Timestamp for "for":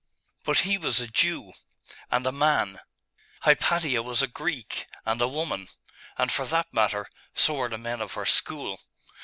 6.31-6.47